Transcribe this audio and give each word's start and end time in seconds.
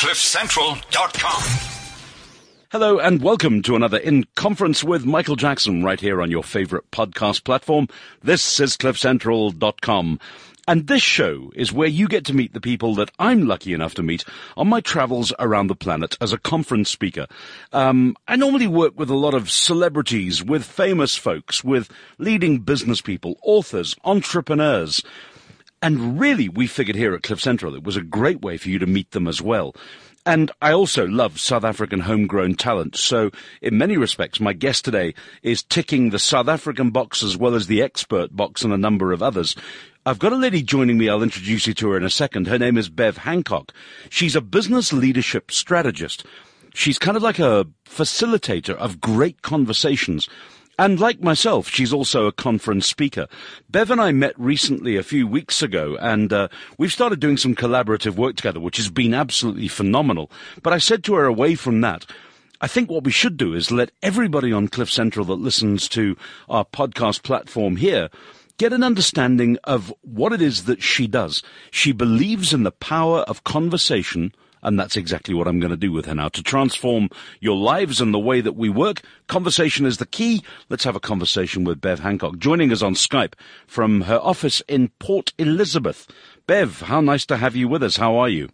CliffCentral.com. 0.00 1.42
Hello 2.72 2.98
and 2.98 3.20
welcome 3.22 3.60
to 3.60 3.76
another 3.76 3.98
In 3.98 4.24
Conference 4.34 4.82
with 4.82 5.04
Michael 5.04 5.36
Jackson 5.36 5.84
right 5.84 6.00
here 6.00 6.22
on 6.22 6.30
your 6.30 6.42
favorite 6.42 6.90
podcast 6.90 7.44
platform. 7.44 7.86
This 8.22 8.60
is 8.60 8.78
CliffCentral.com. 8.78 10.18
And 10.66 10.86
this 10.86 11.02
show 11.02 11.52
is 11.54 11.70
where 11.70 11.86
you 11.86 12.08
get 12.08 12.24
to 12.26 12.32
meet 12.32 12.54
the 12.54 12.62
people 12.62 12.94
that 12.94 13.10
I'm 13.18 13.46
lucky 13.46 13.74
enough 13.74 13.92
to 13.96 14.02
meet 14.02 14.24
on 14.56 14.68
my 14.68 14.80
travels 14.80 15.34
around 15.38 15.66
the 15.66 15.74
planet 15.74 16.16
as 16.18 16.32
a 16.32 16.38
conference 16.38 16.88
speaker. 16.88 17.26
Um, 17.74 18.16
I 18.26 18.36
normally 18.36 18.68
work 18.68 18.98
with 18.98 19.10
a 19.10 19.16
lot 19.16 19.34
of 19.34 19.50
celebrities, 19.50 20.42
with 20.42 20.64
famous 20.64 21.14
folks, 21.14 21.62
with 21.62 21.90
leading 22.16 22.60
business 22.60 23.02
people, 23.02 23.36
authors, 23.42 23.94
entrepreneurs. 24.04 25.02
And 25.82 26.20
really, 26.20 26.48
we 26.48 26.66
figured 26.66 26.96
here 26.96 27.14
at 27.14 27.22
Cliff 27.22 27.40
Central 27.40 27.74
it 27.74 27.84
was 27.84 27.96
a 27.96 28.02
great 28.02 28.42
way 28.42 28.56
for 28.58 28.68
you 28.68 28.78
to 28.78 28.86
meet 28.86 29.12
them 29.12 29.26
as 29.26 29.40
well. 29.40 29.74
And 30.26 30.50
I 30.60 30.72
also 30.72 31.06
love 31.06 31.40
South 31.40 31.64
African 31.64 32.00
homegrown 32.00 32.56
talent. 32.56 32.94
So 32.96 33.30
in 33.62 33.78
many 33.78 33.96
respects, 33.96 34.38
my 34.38 34.52
guest 34.52 34.84
today 34.84 35.14
is 35.42 35.62
ticking 35.62 36.10
the 36.10 36.18
South 36.18 36.48
African 36.48 36.90
box 36.90 37.22
as 37.22 37.38
well 37.38 37.54
as 37.54 37.66
the 37.66 37.80
expert 37.80 38.36
box 38.36 38.62
and 38.62 38.72
a 38.72 38.78
number 38.78 39.12
of 39.12 39.22
others. 39.22 39.56
I've 40.04 40.18
got 40.18 40.34
a 40.34 40.36
lady 40.36 40.62
joining 40.62 40.98
me. 40.98 41.08
I'll 41.08 41.22
introduce 41.22 41.66
you 41.66 41.74
to 41.74 41.90
her 41.90 41.96
in 41.96 42.04
a 42.04 42.10
second. 42.10 42.46
Her 42.46 42.58
name 42.58 42.76
is 42.76 42.90
Bev 42.90 43.16
Hancock. 43.18 43.72
She's 44.10 44.36
a 44.36 44.42
business 44.42 44.92
leadership 44.92 45.50
strategist. 45.50 46.26
She's 46.74 46.98
kind 46.98 47.16
of 47.16 47.22
like 47.22 47.38
a 47.38 47.66
facilitator 47.86 48.74
of 48.74 49.00
great 49.00 49.40
conversations. 49.40 50.28
And 50.80 50.98
like 50.98 51.20
myself, 51.20 51.68
she's 51.68 51.92
also 51.92 52.24
a 52.24 52.32
conference 52.32 52.86
speaker. 52.86 53.26
Bev 53.68 53.90
and 53.90 54.00
I 54.00 54.12
met 54.12 54.32
recently 54.40 54.96
a 54.96 55.02
few 55.02 55.26
weeks 55.26 55.60
ago, 55.60 55.98
and 56.00 56.32
uh, 56.32 56.48
we've 56.78 56.90
started 56.90 57.20
doing 57.20 57.36
some 57.36 57.54
collaborative 57.54 58.16
work 58.16 58.36
together, 58.36 58.60
which 58.60 58.78
has 58.78 58.88
been 58.88 59.12
absolutely 59.12 59.68
phenomenal. 59.68 60.30
But 60.62 60.72
I 60.72 60.78
said 60.78 61.04
to 61.04 61.16
her 61.16 61.26
away 61.26 61.54
from 61.54 61.82
that, 61.82 62.06
I 62.62 62.66
think 62.66 62.88
what 62.88 63.04
we 63.04 63.10
should 63.10 63.36
do 63.36 63.52
is 63.52 63.70
let 63.70 63.90
everybody 64.02 64.54
on 64.54 64.68
Cliff 64.68 64.90
Central 64.90 65.26
that 65.26 65.34
listens 65.34 65.86
to 65.90 66.16
our 66.48 66.64
podcast 66.64 67.24
platform 67.24 67.76
here 67.76 68.08
get 68.56 68.72
an 68.72 68.82
understanding 68.82 69.58
of 69.64 69.92
what 70.00 70.32
it 70.32 70.40
is 70.40 70.64
that 70.64 70.82
she 70.82 71.06
does. 71.06 71.42
She 71.70 71.92
believes 71.92 72.54
in 72.54 72.62
the 72.62 72.72
power 72.72 73.18
of 73.18 73.44
conversation 73.44 74.34
and 74.62 74.78
that's 74.78 74.96
exactly 74.96 75.34
what 75.34 75.46
I'm 75.46 75.60
going 75.60 75.70
to 75.70 75.76
do 75.76 75.92
with 75.92 76.06
her 76.06 76.14
now. 76.14 76.28
To 76.28 76.42
transform 76.42 77.08
your 77.40 77.56
lives 77.56 78.00
and 78.00 78.12
the 78.12 78.18
way 78.18 78.40
that 78.40 78.56
we 78.56 78.68
work, 78.68 79.02
conversation 79.26 79.86
is 79.86 79.98
the 79.98 80.06
key. 80.06 80.42
Let's 80.68 80.84
have 80.84 80.96
a 80.96 81.00
conversation 81.00 81.64
with 81.64 81.80
Bev 81.80 82.00
Hancock, 82.00 82.38
joining 82.38 82.72
us 82.72 82.82
on 82.82 82.94
Skype 82.94 83.34
from 83.66 84.02
her 84.02 84.18
office 84.18 84.62
in 84.68 84.88
Port 84.98 85.32
Elizabeth. 85.38 86.06
Bev, 86.46 86.80
how 86.82 87.00
nice 87.00 87.26
to 87.26 87.36
have 87.36 87.56
you 87.56 87.68
with 87.68 87.82
us. 87.82 87.96
How 87.96 88.16
are 88.16 88.28
you? 88.28 88.48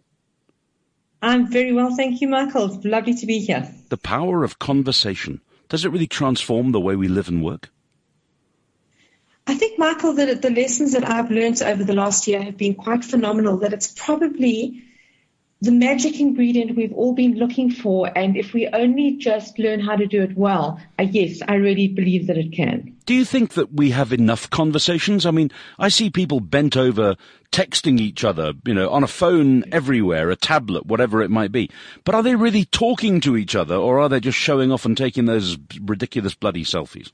I'm 1.21 1.51
very 1.51 1.73
well, 1.73 1.95
thank 1.95 2.21
you, 2.21 2.27
Michael. 2.27 2.79
Lovely 2.83 3.15
to 3.15 3.25
be 3.25 3.39
here. 3.39 3.67
The 3.89 3.97
power 3.97 4.43
of 4.43 4.59
conversation. 4.59 5.41
Does 5.67 5.83
it 5.83 5.91
really 5.91 6.07
transform 6.07 6.71
the 6.71 6.79
way 6.79 6.95
we 6.95 7.07
live 7.07 7.27
and 7.27 7.43
work? 7.43 7.69
I 9.47 9.55
think, 9.55 9.79
Michael, 9.79 10.13
that 10.13 10.41
the 10.41 10.49
lessons 10.49 10.91
that 10.91 11.09
I've 11.09 11.31
learned 11.31 11.61
over 11.61 11.83
the 11.83 11.93
last 11.93 12.27
year 12.27 12.41
have 12.41 12.57
been 12.57 12.75
quite 12.75 13.03
phenomenal, 13.03 13.57
that 13.59 13.73
it's 13.73 13.87
probably 13.87 14.83
the 15.61 15.71
magic 15.71 16.19
ingredient 16.19 16.75
we've 16.75 16.93
all 16.93 17.13
been 17.13 17.35
looking 17.35 17.71
for. 17.71 18.11
And 18.15 18.37
if 18.37 18.53
we 18.53 18.67
only 18.67 19.13
just 19.13 19.57
learn 19.57 19.79
how 19.79 19.95
to 19.95 20.05
do 20.05 20.21
it 20.21 20.37
well, 20.37 20.79
uh, 20.99 21.03
yes, 21.03 21.39
I 21.47 21.55
really 21.55 21.87
believe 21.87 22.27
that 22.27 22.37
it 22.37 22.53
can. 22.53 22.95
Do 23.05 23.15
you 23.15 23.25
think 23.25 23.53
that 23.53 23.73
we 23.73 23.91
have 23.91 24.13
enough 24.13 24.49
conversations? 24.49 25.25
I 25.25 25.31
mean, 25.31 25.49
I 25.79 25.89
see 25.89 26.09
people 26.09 26.41
bent 26.41 26.77
over 26.77 27.15
texting 27.51 27.99
each 27.99 28.23
other, 28.23 28.53
you 28.65 28.73
know, 28.73 28.89
on 28.89 29.03
a 29.03 29.07
phone 29.07 29.63
everywhere, 29.71 30.29
a 30.29 30.35
tablet, 30.35 30.85
whatever 30.85 31.21
it 31.21 31.31
might 31.31 31.51
be. 31.51 31.71
But 32.03 32.13
are 32.15 32.23
they 32.23 32.35
really 32.35 32.65
talking 32.65 33.19
to 33.21 33.37
each 33.37 33.55
other 33.55 33.75
or 33.75 33.99
are 33.99 34.09
they 34.09 34.19
just 34.19 34.37
showing 34.37 34.71
off 34.71 34.85
and 34.85 34.97
taking 34.97 35.25
those 35.25 35.57
ridiculous 35.81 36.35
bloody 36.35 36.65
selfies? 36.65 37.11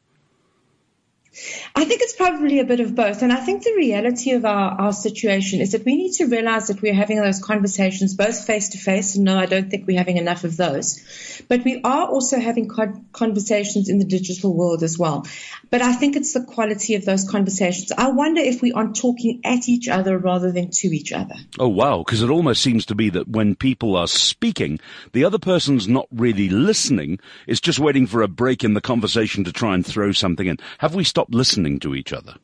I 1.76 1.86
think 1.86 2.02
it's 2.02 2.16
probably 2.16 2.60
a 2.60 2.66
bit 2.66 2.80
of 2.80 2.94
both. 2.94 3.23
And 3.23 3.33
I 3.33 3.38
think 3.38 3.64
the 3.64 3.73
reality 3.76 4.32
of 4.32 4.45
our, 4.45 4.80
our 4.80 4.94
situation 4.94 5.61
is 5.61 5.71
that 5.71 5.83
we 5.83 5.95
need 5.95 6.14
to 6.14 6.26
realize 6.26 6.67
that 6.67 6.82
we're 6.82 6.94
having 6.94 7.17
those 7.17 7.39
conversations 7.39 8.16
both 8.16 8.45
face 8.45 8.70
to 8.70 8.77
face. 8.77 9.16
And 9.16 9.26
no, 9.26 9.38
I 9.38 9.48
don't 9.48 9.72
think 9.72 9.88
we're 9.88 9.98
having 9.98 10.17
enough 10.17 10.43
of 10.43 10.55
those. 10.58 11.02
But 11.48 11.64
we 11.64 11.82
are 11.83 12.08
also 12.08 12.39
having 12.39 12.70
conversations 13.11 13.89
in 13.89 13.98
the 13.98 14.05
digital 14.05 14.55
world 14.55 14.83
as 14.83 14.99
well. 14.99 15.26
But 15.72 15.82
I 15.82 15.93
think 15.93 16.16
it's 16.16 16.33
the 16.33 16.43
quality 16.43 16.95
of 16.95 17.05
those 17.05 17.27
conversations. 17.27 17.92
I 17.92 18.10
wonder 18.10 18.42
if 18.42 18.61
we 18.61 18.72
aren't 18.72 18.95
talking 18.95 19.42
at 19.43 19.67
each 19.67 19.88
other 19.88 20.17
rather 20.17 20.52
than 20.52 20.70
to 20.70 20.88
each 20.88 21.11
other. 21.11 21.36
Oh, 21.58 21.67
wow. 21.67 22.04
Because 22.05 22.22
it 22.22 22.30
almost 22.30 22.61
seems 22.61 22.86
to 22.88 22.95
be 22.95 23.10
that 23.10 23.27
when 23.27 23.55
people 23.55 23.95
are 23.95 24.08
speaking, 24.08 24.80
the 25.14 25.26
other 25.26 25.39
person's 25.39 25.88
not 25.88 26.08
really 26.11 26.49
listening. 26.49 27.20
It's 27.48 27.60
just 27.60 27.80
waiting 27.80 28.05
for 28.05 28.22
a 28.22 28.27
break 28.27 28.64
in 28.64 28.76
the 28.76 28.82
conversation 28.82 29.45
to 29.45 29.52
try 29.52 29.73
and 29.73 29.83
throw 29.83 30.11
something 30.11 30.45
in. 30.45 30.60
Have 30.77 30.93
we 30.93 31.04
stopped 31.04 31.23
stop 31.23 31.34
listening 31.34 31.80
to 31.80 31.95
each 31.95 32.14
other? 32.14 32.36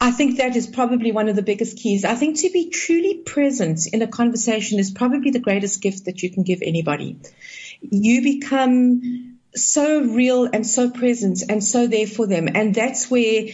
I 0.00 0.10
think 0.10 0.36
that 0.36 0.54
is 0.54 0.66
probably 0.66 1.12
one 1.12 1.28
of 1.28 1.36
the 1.36 1.42
biggest 1.42 1.78
keys. 1.78 2.04
I 2.04 2.14
think 2.14 2.38
to 2.40 2.50
be 2.50 2.70
truly 2.70 3.22
present 3.24 3.86
in 3.92 4.02
a 4.02 4.06
conversation 4.06 4.78
is 4.78 4.90
probably 4.90 5.30
the 5.30 5.40
greatest 5.40 5.80
gift 5.80 6.04
that 6.04 6.22
you 6.22 6.30
can 6.30 6.42
give 6.42 6.60
anybody. 6.62 7.16
You 7.80 8.22
become 8.22 9.38
so 9.54 10.02
real 10.02 10.44
and 10.44 10.66
so 10.66 10.90
present 10.90 11.42
and 11.48 11.64
so 11.64 11.86
there 11.86 12.06
for 12.06 12.26
them. 12.26 12.48
And 12.54 12.74
that's 12.74 13.10
where 13.10 13.48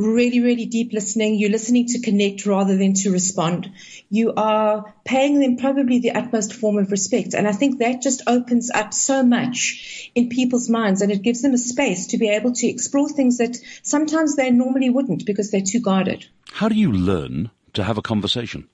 really, 0.00 0.40
really 0.40 0.66
deep 0.66 0.92
listening. 0.92 1.38
You're 1.38 1.50
listening 1.50 1.86
to 1.88 2.00
connect 2.00 2.46
rather 2.46 2.76
than 2.76 2.94
to 2.94 3.10
respond. 3.10 3.70
You 4.08 4.32
are 4.36 4.94
paying 5.04 5.38
them 5.40 5.56
probably 5.56 6.00
the 6.00 6.12
utmost 6.12 6.54
form 6.54 6.78
of 6.78 6.90
respect. 6.90 7.34
And 7.34 7.46
I 7.46 7.52
think 7.52 7.78
that 7.78 8.02
just 8.02 8.22
opens 8.26 8.70
up 8.70 8.92
so 8.92 9.22
much 9.22 10.10
in 10.14 10.28
people's 10.28 10.68
minds 10.68 11.02
and 11.02 11.12
it 11.12 11.22
gives 11.22 11.42
them 11.42 11.54
a 11.54 11.58
space 11.58 12.08
to 12.08 12.18
be 12.18 12.28
able 12.28 12.52
to 12.52 12.66
explore 12.66 13.08
things 13.08 13.38
that 13.38 13.56
sometimes 13.82 14.36
they 14.36 14.50
normally 14.50 14.90
wouldn't 14.90 15.26
because 15.26 15.50
they're 15.50 15.60
too 15.60 15.80
guarded. 15.80 16.26
How 16.52 16.68
do 16.68 16.74
you 16.74 16.92
learn 16.92 17.50
to 17.74 17.84
have 17.84 17.98
a 17.98 18.02
conversation? 18.02 18.68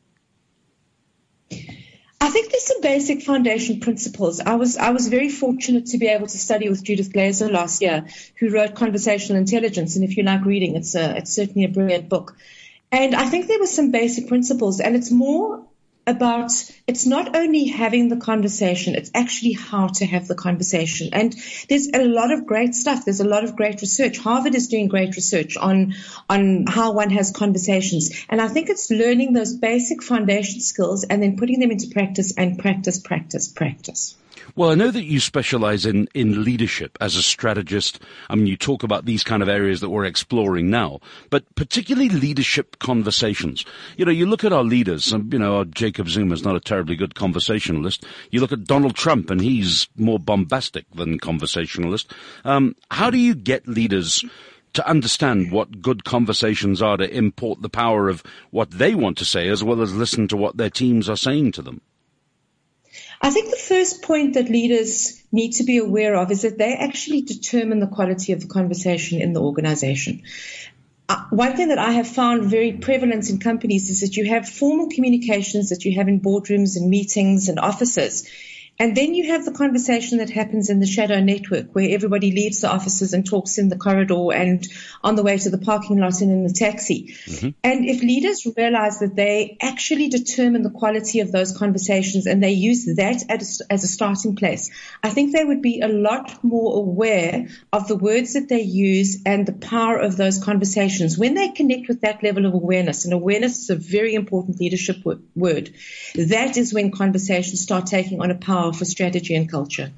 I 2.27 2.31
think 2.31 2.51
there's 2.51 2.65
some 2.65 2.81
basic 2.81 3.23
foundation 3.23 3.79
principles. 3.79 4.41
I 4.41 4.57
was 4.57 4.77
I 4.77 4.91
was 4.91 5.07
very 5.07 5.29
fortunate 5.29 5.87
to 5.87 5.99
be 5.99 6.09
able 6.09 6.27
to 6.27 6.39
study 6.39 6.69
with 6.69 6.83
Judith 6.83 7.13
Glaser 7.13 7.49
last 7.49 7.81
year, 7.81 8.07
who 8.41 8.51
wrote 8.51 8.75
Conversational 8.75 9.39
Intelligence. 9.39 9.95
And 9.95 10.05
if 10.05 10.17
you 10.17 10.25
like 10.25 10.45
reading, 10.45 10.75
it's 10.75 10.97
a, 10.97 11.19
it's 11.19 11.33
certainly 11.33 11.63
a 11.63 11.69
brilliant 11.69 12.09
book. 12.09 12.37
And 12.91 13.15
I 13.15 13.27
think 13.27 13.47
there 13.47 13.61
were 13.61 13.67
some 13.67 13.93
basic 13.93 14.27
principles, 14.27 14.81
and 14.81 14.97
it's 14.97 15.13
more 15.13 15.67
about 16.07 16.53
it's 16.87 17.05
not 17.05 17.35
only 17.35 17.65
having 17.67 18.09
the 18.09 18.17
conversation, 18.17 18.95
it's 18.95 19.11
actually 19.13 19.53
how 19.53 19.89
to 19.89 20.07
have 20.07 20.29
the 20.29 20.35
conversation. 20.35 21.11
And 21.13 21.35
there's 21.69 21.89
a 21.93 22.05
lot 22.05 22.31
of 22.33 22.47
great 22.47 22.75
stuff. 22.75 23.05
There's 23.05 23.21
a 23.21 23.29
lot 23.29 23.45
of 23.45 23.57
great 23.57 23.81
research. 23.81 24.19
Harvard 24.19 24.55
is 24.55 24.69
doing 24.69 24.89
great 24.89 25.17
research 25.17 25.57
on, 25.57 25.95
on 26.29 26.67
how 26.67 26.93
one 26.93 27.11
has 27.11 27.33
conversations. 27.33 28.25
And 28.29 28.41
I 28.41 28.49
think 28.49 28.71
it's 28.71 28.91
learning 28.91 29.33
those 29.33 29.55
basic 29.55 30.03
foundation 30.03 30.61
skills 30.61 31.05
and 31.05 31.23
then 31.23 31.37
putting 31.37 31.59
them 31.59 31.73
into 31.73 31.89
practice 31.89 32.33
and 32.37 32.59
practice, 32.59 33.01
practice, 33.01 33.49
practice. 33.49 34.17
Well, 34.55 34.71
I 34.71 34.75
know 34.75 34.91
that 34.91 35.05
you 35.05 35.21
specialize 35.21 35.87
in, 35.87 36.09
in 36.15 36.45
leadership 36.45 36.97
as 37.01 37.17
a 37.17 37.23
strategist. 37.23 38.01
I 38.31 38.35
mean, 38.35 38.47
you 38.47 38.57
talk 38.57 38.83
about 38.83 39.05
these 39.05 39.23
kind 39.23 39.43
of 39.43 39.49
areas 39.49 39.81
that 39.81 39.91
we're 39.91 40.05
exploring 40.05 40.71
now, 40.71 41.01
but 41.31 41.45
particularly 41.55 42.09
leadership 42.09 42.79
conversations. 42.79 43.65
You 43.97 44.05
know, 44.05 44.11
you 44.11 44.27
look 44.27 44.45
at 44.45 44.53
our 44.53 44.65
leaders, 44.65 45.13
you 45.13 45.39
know, 45.39 45.65
Jacob 45.65 46.09
Zuma 46.09 46.35
is 46.35 46.45
not 46.45 46.57
a 46.57 46.61
terribly 46.61 46.97
good 46.97 47.15
conversationalist. 47.15 48.05
You 48.31 48.41
look 48.41 48.53
at 48.53 48.65
Donald 48.65 48.95
Trump 48.95 49.31
and 49.31 49.41
he's 49.41 49.89
more 49.97 50.19
bombastic 50.19 50.91
than 50.93 51.19
conversationalist. 51.19 52.13
Um, 52.45 52.77
how 52.91 53.11
do 53.11 53.19
you 53.19 53.35
get 53.35 53.69
leaders 53.69 54.25
to 54.75 54.87
understand 54.87 55.51
what 55.51 55.81
good 55.81 56.05
conversations 56.05 56.83
are 56.83 56.99
to 56.99 57.11
import 57.11 57.63
the 57.63 57.69
power 57.71 58.09
of 58.09 58.23
what 58.51 58.71
they 58.73 58.95
want 58.95 59.17
to 59.19 59.25
say 59.25 59.49
as 59.49 59.65
well 59.65 59.81
as 59.81 59.95
listen 59.95 60.29
to 60.29 60.37
what 60.37 60.59
their 60.59 60.71
teams 60.71 61.09
are 61.09 61.17
saying 61.17 61.53
to 61.53 61.63
them? 61.63 61.81
I 63.21 63.31
think 63.31 63.51
the 63.51 63.57
first 63.57 64.03
point 64.03 64.35
that 64.35 64.49
leaders 64.49 65.23
need 65.33 65.53
to 65.53 65.65
be 65.65 65.79
aware 65.79 66.17
of 66.17 66.31
is 66.31 66.43
that 66.43 66.59
they 66.59 66.75
actually 66.75 67.23
determine 67.23 67.81
the 67.81 67.87
quality 67.87 68.33
of 68.33 68.41
the 68.41 68.49
conversation 68.49 69.21
in 69.21 69.33
the 69.33 69.41
organization. 69.41 70.23
Uh, 71.09 71.23
one 71.31 71.57
thing 71.57 71.69
that 71.69 71.79
I 71.79 71.93
have 71.93 72.09
found 72.09 72.51
very 72.51 72.73
prevalent 72.73 73.31
in 73.31 73.39
companies 73.39 73.91
is 73.91 74.01
that 74.01 74.17
you 74.17 74.27
have 74.27 74.49
formal 74.49 74.89
communications 74.89 75.69
that 75.69 75.85
you 75.85 75.95
have 75.97 76.09
in 76.09 76.21
boardrooms 76.21 76.77
and 76.77 76.91
meetings 76.91 77.49
and 77.49 77.59
offices. 77.59 78.29
And 78.79 78.97
then 78.97 79.15
you 79.15 79.33
have 79.33 79.45
the 79.45 79.53
conversation 79.53 80.19
that 80.19 80.29
happens 80.29 80.69
in 80.69 80.81
the 80.81 80.87
shadow 80.87 81.21
network 81.21 81.75
where 81.75 81.89
everybody 81.91 82.31
leaves 82.33 82.61
the 82.61 82.71
offices 82.71 83.15
and 83.15 83.25
talks 83.25 83.57
in 83.57 83.69
the 83.71 83.77
corridor 83.77 84.33
and 84.35 84.67
on 85.03 85.17
the 85.17 85.23
way 85.23 85.39
to 85.39 85.51
the 85.51 85.59
parking 85.59 85.99
lot 85.99 86.21
and 86.21 86.31
in 86.31 86.47
the 86.47 86.53
taxi. 86.53 87.15
Mm-hmm. 87.25 87.49
And 87.65 87.87
if 87.87 88.03
leaders 88.03 88.47
realize 88.57 88.99
that 88.99 89.17
they 89.17 89.57
actually 89.63 90.09
determine 90.09 90.63
the 90.63 90.71
quality 90.71 91.21
of 91.21 91.33
those 91.33 91.57
conversations 91.57 92.27
and 92.27 92.43
they 92.43 92.51
use 92.51 92.85
that 92.97 93.25
as, 93.31 93.63
as 93.71 93.85
a 93.85 93.89
starting 93.89 94.37
place, 94.37 94.71
I 95.03 95.11
think 95.11 95.33
they 95.33 95.45
would 95.45 95.63
be 95.63 95.81
a 95.81 95.89
lot 95.89 96.45
more 96.45 96.77
aware 96.77 97.49
of 97.73 97.89
the 97.89 97.97
words 97.97 98.35
that 98.35 98.49
they 98.49 98.63
use 98.63 99.23
and 99.25 99.47
the 99.47 99.53
power 99.53 99.97
of 99.97 100.17
those 100.17 100.43
conversations. 100.43 101.17
When 101.17 101.35
they 101.35 101.49
connect 101.49 101.89
with 101.89 102.03
that 102.03 102.23
level 102.23 102.45
of 102.45 102.53
awareness, 102.53 103.05
and 103.05 103.15
awareness 103.15 103.59
is 103.59 103.71
a 103.71 103.77
very 103.77 104.15
important 104.15 104.61
leadership 104.61 104.97
word, 105.35 105.75
that 106.15 106.57
is 106.57 106.75
when 106.75 106.91
conversations 106.91 107.63
start 107.63 107.87
taking 107.87 108.21
on 108.21 108.31
a 108.31 108.35
power 108.35 108.66
for 108.73 108.85
strategy 108.85 109.35
and 109.35 109.51
culture? 109.51 109.93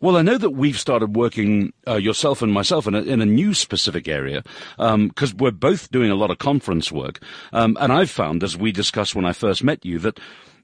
Well, 0.00 0.16
I 0.16 0.22
know 0.22 0.38
that 0.38 0.50
we've 0.50 0.78
started 0.78 1.16
working, 1.16 1.72
uh, 1.86 1.96
yourself 1.96 2.42
and 2.42 2.52
myself, 2.52 2.86
in 2.86 2.94
a, 2.94 3.02
in 3.02 3.20
a 3.20 3.26
new 3.26 3.54
specific 3.54 4.08
area, 4.08 4.42
because 4.76 5.32
um, 5.32 5.38
we're 5.38 5.50
both 5.50 5.90
doing 5.90 6.10
a 6.10 6.14
lot 6.14 6.30
of 6.30 6.38
conference 6.38 6.90
work. 6.92 7.20
Um, 7.52 7.76
and 7.80 7.92
I've 7.92 8.10
found, 8.10 8.42
as 8.42 8.56
we 8.56 8.72
discussed 8.72 9.14
when 9.14 9.24
I 9.24 9.32
first 9.32 9.64
met 9.64 9.84
you, 9.84 9.98
that 10.00 10.18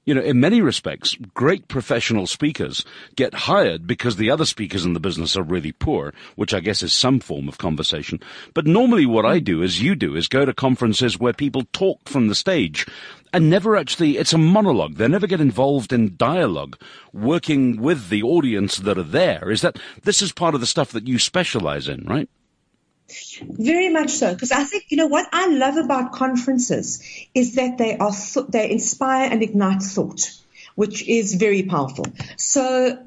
you 0.05 0.15
know, 0.15 0.21
in 0.21 0.39
many 0.39 0.61
respects, 0.61 1.15
great 1.33 1.67
professional 1.67 2.25
speakers 2.25 2.83
get 3.15 3.33
hired 3.33 3.85
because 3.85 4.15
the 4.15 4.31
other 4.31 4.45
speakers 4.45 4.83
in 4.83 4.93
the 4.93 4.99
business 4.99 5.37
are 5.37 5.43
really 5.43 5.71
poor, 5.71 6.13
which 6.35 6.53
I 6.53 6.59
guess 6.59 6.81
is 6.81 6.91
some 6.91 7.19
form 7.19 7.47
of 7.47 7.59
conversation. 7.59 8.19
But 8.53 8.65
normally 8.65 9.05
what 9.05 9.25
I 9.25 9.39
do, 9.39 9.61
as 9.61 9.81
you 9.81 9.95
do, 9.95 10.15
is 10.15 10.27
go 10.27 10.43
to 10.43 10.53
conferences 10.53 11.19
where 11.19 11.33
people 11.33 11.63
talk 11.71 12.09
from 12.09 12.27
the 12.27 12.35
stage 12.35 12.87
and 13.33 13.49
never 13.49 13.77
actually, 13.77 14.17
it's 14.17 14.33
a 14.33 14.37
monologue. 14.37 14.95
They 14.95 15.07
never 15.07 15.27
get 15.27 15.39
involved 15.39 15.93
in 15.93 16.17
dialogue, 16.17 16.77
working 17.13 17.79
with 17.79 18.09
the 18.09 18.23
audience 18.23 18.77
that 18.77 18.97
are 18.97 19.03
there. 19.03 19.49
Is 19.49 19.61
that, 19.61 19.79
this 20.03 20.21
is 20.21 20.31
part 20.31 20.55
of 20.55 20.61
the 20.61 20.67
stuff 20.67 20.91
that 20.91 21.07
you 21.07 21.17
specialize 21.17 21.87
in, 21.87 22.05
right? 22.05 22.27
Very 23.41 23.89
much 23.89 24.11
so, 24.11 24.33
because 24.33 24.51
I 24.51 24.63
think 24.63 24.85
you 24.89 24.97
know 24.97 25.07
what 25.07 25.27
I 25.31 25.47
love 25.47 25.77
about 25.77 26.13
conferences 26.13 27.03
is 27.33 27.55
that 27.55 27.77
they 27.77 27.97
are 27.97 28.11
they 28.49 28.71
inspire 28.71 29.29
and 29.31 29.41
ignite 29.43 29.81
thought, 29.81 30.31
which 30.75 31.07
is 31.07 31.35
very 31.35 31.63
powerful. 31.63 32.05
So 32.37 32.97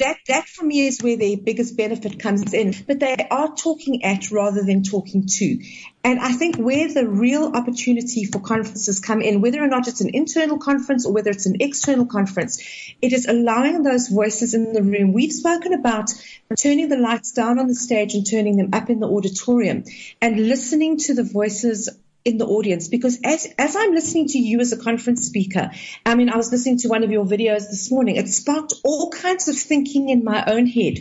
that 0.00 0.18
that 0.26 0.48
for 0.48 0.64
me 0.64 0.86
is 0.86 1.00
where 1.02 1.16
the 1.16 1.36
biggest 1.36 1.76
benefit 1.76 2.18
comes 2.18 2.52
in. 2.52 2.74
But 2.86 2.98
they 2.98 3.14
are 3.30 3.54
talking 3.54 4.04
at 4.04 4.30
rather 4.30 4.64
than 4.64 4.82
talking 4.82 5.26
to. 5.26 5.58
And 6.02 6.18
I 6.20 6.32
think 6.32 6.56
where 6.56 6.92
the 6.92 7.08
real 7.08 7.52
opportunity 7.54 8.24
for 8.24 8.40
conferences 8.40 9.00
come 9.00 9.22
in, 9.22 9.40
whether 9.40 9.62
or 9.62 9.68
not 9.68 9.88
it's 9.88 10.00
an 10.00 10.10
internal 10.12 10.58
conference 10.58 11.06
or 11.06 11.12
whether 11.12 11.30
it's 11.30 11.46
an 11.46 11.56
external 11.60 12.06
conference, 12.06 12.60
it 13.00 13.12
is 13.12 13.26
allowing 13.26 13.82
those 13.82 14.08
voices 14.08 14.52
in 14.54 14.72
the 14.72 14.82
room. 14.82 15.12
We've 15.12 15.32
spoken 15.32 15.72
about 15.72 16.10
turning 16.58 16.88
the 16.88 16.98
lights 16.98 17.32
down 17.32 17.58
on 17.58 17.68
the 17.68 17.74
stage 17.74 18.14
and 18.14 18.28
turning 18.28 18.56
them 18.56 18.70
up 18.72 18.90
in 18.90 19.00
the 19.00 19.08
auditorium 19.08 19.84
and 20.20 20.48
listening 20.48 20.98
to 20.98 21.14
the 21.14 21.24
voices 21.24 21.88
in 22.24 22.38
the 22.38 22.46
audience 22.46 22.88
because 22.88 23.18
as 23.22 23.46
as 23.58 23.76
I'm 23.76 23.92
listening 23.92 24.28
to 24.28 24.38
you 24.38 24.60
as 24.60 24.72
a 24.72 24.78
conference 24.78 25.26
speaker, 25.26 25.70
I 26.06 26.14
mean 26.14 26.30
I 26.30 26.36
was 26.36 26.50
listening 26.50 26.78
to 26.78 26.88
one 26.88 27.04
of 27.04 27.10
your 27.10 27.24
videos 27.24 27.68
this 27.68 27.90
morning, 27.90 28.16
it 28.16 28.28
sparked 28.28 28.74
all 28.82 29.10
kinds 29.10 29.48
of 29.48 29.56
thinking 29.56 30.08
in 30.08 30.24
my 30.24 30.44
own 30.46 30.66
head. 30.66 30.98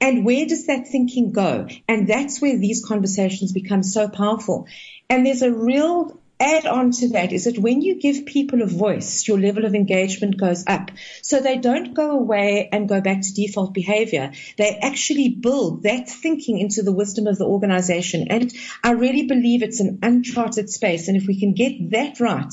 And 0.00 0.24
where 0.24 0.44
does 0.44 0.66
that 0.66 0.88
thinking 0.88 1.32
go? 1.32 1.66
And 1.88 2.06
that's 2.06 2.42
where 2.42 2.58
these 2.58 2.84
conversations 2.84 3.52
become 3.52 3.82
so 3.82 4.08
powerful. 4.08 4.66
And 5.08 5.24
there's 5.24 5.42
a 5.42 5.52
real 5.52 6.20
add 6.38 6.66
on 6.66 6.90
to 6.90 7.08
that 7.10 7.32
is 7.32 7.44
that 7.44 7.58
when 7.58 7.80
you 7.80 8.00
give 8.00 8.26
people 8.26 8.62
a 8.62 8.66
voice, 8.66 9.26
your 9.26 9.38
level 9.38 9.64
of 9.64 9.74
engagement 9.74 10.36
goes 10.36 10.64
up. 10.66 10.90
So 11.22 11.40
they 11.40 11.58
don't 11.58 11.94
go 11.94 12.10
away 12.12 12.68
and 12.70 12.88
go 12.88 13.00
back 13.00 13.22
to 13.22 13.34
default 13.34 13.72
behavior. 13.74 14.32
They 14.56 14.76
actually 14.76 15.30
build 15.30 15.84
that 15.84 16.08
thinking 16.08 16.58
into 16.58 16.82
the 16.82 16.92
wisdom 16.92 17.26
of 17.26 17.38
the 17.38 17.46
organization. 17.46 18.28
And 18.28 18.52
I 18.84 18.92
really 18.92 19.26
believe 19.26 19.62
it's 19.62 19.80
an 19.80 20.00
uncharted 20.02 20.68
space. 20.70 21.08
And 21.08 21.16
if 21.16 21.26
we 21.26 21.40
can 21.40 21.54
get 21.54 21.90
that 21.90 22.20
right, 22.20 22.52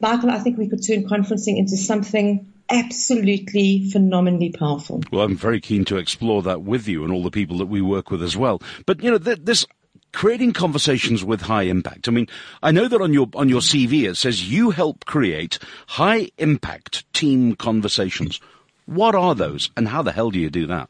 Michael, 0.00 0.30
I 0.30 0.38
think 0.38 0.56
we 0.56 0.68
could 0.68 0.86
turn 0.86 1.06
conferencing 1.06 1.58
into 1.58 1.76
something 1.76 2.50
absolutely 2.70 3.90
phenomenally 3.90 4.50
powerful. 4.50 5.02
Well, 5.12 5.22
I'm 5.22 5.36
very 5.36 5.60
keen 5.60 5.84
to 5.86 5.96
explore 5.96 6.42
that 6.42 6.62
with 6.62 6.88
you 6.88 7.04
and 7.04 7.12
all 7.12 7.22
the 7.22 7.30
people 7.30 7.58
that 7.58 7.66
we 7.66 7.82
work 7.82 8.10
with 8.10 8.22
as 8.22 8.36
well. 8.36 8.62
But, 8.86 9.02
you 9.02 9.10
know, 9.10 9.18
th- 9.18 9.40
this 9.42 9.66
creating 10.12 10.52
conversations 10.52 11.24
with 11.24 11.42
high 11.42 11.62
impact. 11.64 12.08
I 12.08 12.10
mean, 12.10 12.28
I 12.62 12.72
know 12.72 12.88
that 12.88 13.00
on 13.00 13.12
your 13.12 13.28
on 13.34 13.48
your 13.48 13.60
CV 13.60 14.08
it 14.08 14.16
says 14.16 14.50
you 14.50 14.70
help 14.70 15.04
create 15.04 15.58
high 15.86 16.30
impact 16.38 17.10
team 17.12 17.54
conversations. 17.54 18.40
What 18.86 19.14
are 19.14 19.34
those, 19.34 19.70
and 19.76 19.88
how 19.88 20.02
the 20.02 20.12
hell 20.12 20.30
do 20.30 20.38
you 20.40 20.50
do 20.50 20.66
that? 20.66 20.88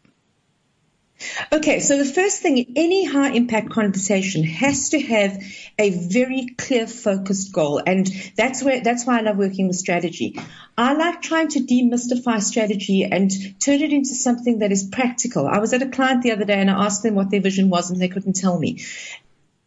Okay, 1.52 1.80
so 1.80 1.98
the 1.98 2.04
first 2.04 2.40
thing, 2.40 2.72
any 2.76 3.04
high 3.04 3.32
impact 3.32 3.70
conversation 3.70 4.42
has 4.44 4.90
to 4.90 5.00
have 5.00 5.42
a 5.78 5.90
very 5.90 6.48
clear 6.56 6.86
focused 6.86 7.52
goal. 7.52 7.82
And 7.84 8.06
that's 8.36 8.62
where, 8.62 8.80
that's 8.80 9.06
why 9.06 9.18
I 9.18 9.22
love 9.22 9.36
working 9.36 9.66
with 9.66 9.76
strategy. 9.76 10.38
I 10.78 10.94
like 10.94 11.22
trying 11.22 11.48
to 11.48 11.60
demystify 11.60 12.40
strategy 12.42 13.04
and 13.04 13.30
turn 13.60 13.82
it 13.82 13.92
into 13.92 14.14
something 14.14 14.60
that 14.60 14.72
is 14.72 14.84
practical. 14.84 15.46
I 15.46 15.58
was 15.58 15.72
at 15.72 15.82
a 15.82 15.88
client 15.88 16.22
the 16.22 16.32
other 16.32 16.44
day 16.44 16.58
and 16.58 16.70
I 16.70 16.84
asked 16.84 17.02
them 17.02 17.14
what 17.14 17.30
their 17.30 17.40
vision 17.40 17.68
was 17.68 17.90
and 17.90 18.00
they 18.00 18.08
couldn't 18.08 18.36
tell 18.36 18.58
me 18.58 18.80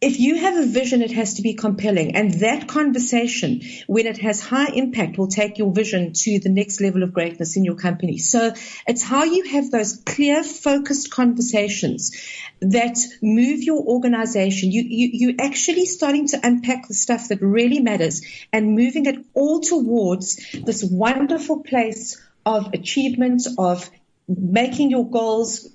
if 0.04 0.20
you 0.20 0.36
have 0.36 0.56
a 0.56 0.66
vision, 0.66 1.00
it 1.00 1.12
has 1.12 1.34
to 1.34 1.42
be 1.42 1.54
compelling. 1.54 2.14
And 2.14 2.34
that 2.40 2.68
conversation, 2.68 3.62
when 3.86 4.06
it 4.06 4.18
has 4.18 4.38
high 4.38 4.66
impact, 4.66 5.16
will 5.16 5.28
take 5.28 5.56
your 5.56 5.72
vision 5.72 6.12
to 6.12 6.38
the 6.40 6.50
next 6.50 6.82
level 6.82 7.02
of 7.02 7.14
greatness 7.14 7.56
in 7.56 7.64
your 7.64 7.76
company. 7.76 8.18
So 8.18 8.52
it's 8.86 9.02
how 9.02 9.24
you 9.24 9.44
have 9.44 9.70
those 9.70 9.96
clear, 9.96 10.44
focused 10.44 11.10
conversations 11.10 12.12
that 12.60 12.98
move 13.22 13.62
your 13.62 13.82
organization. 13.82 14.72
You, 14.72 14.82
you, 14.82 15.08
you're 15.12 15.40
actually 15.46 15.86
starting 15.86 16.28
to 16.28 16.40
unpack 16.42 16.86
the 16.86 16.94
stuff 16.94 17.28
that 17.28 17.40
really 17.40 17.80
matters 17.80 18.20
and 18.52 18.74
moving 18.74 19.06
it 19.06 19.24
all 19.32 19.60
towards 19.60 20.36
this 20.52 20.84
wonderful 20.84 21.62
place 21.62 22.20
of 22.44 22.74
achievement, 22.74 23.46
of 23.56 23.88
making 24.28 24.90
your 24.90 25.08
goals 25.08 25.66